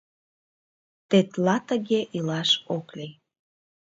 Тетла 1.09 1.57
тыге 1.67 2.01
илаш 2.17 2.49
ок 2.75 2.87
лий. 2.97 3.13